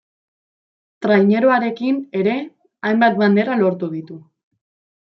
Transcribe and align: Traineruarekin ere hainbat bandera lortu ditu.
Traineruarekin 1.05 2.01
ere 2.23 2.35
hainbat 2.91 3.21
bandera 3.25 3.63
lortu 3.63 3.93
ditu. 3.97 4.21